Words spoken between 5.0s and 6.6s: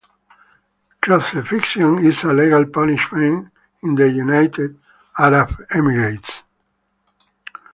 Arab Emirates.